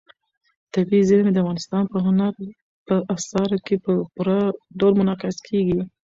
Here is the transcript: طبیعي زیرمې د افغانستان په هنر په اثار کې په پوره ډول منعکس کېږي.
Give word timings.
طبیعي 0.73 1.03
زیرمې 1.09 1.31
د 1.33 1.37
افغانستان 1.43 1.83
په 1.91 1.97
هنر 2.05 2.33
په 2.87 2.95
اثار 3.15 3.49
کې 3.65 3.75
په 3.85 3.91
پوره 4.15 4.39
ډول 4.79 4.93
منعکس 4.99 5.37
کېږي. 5.47 5.81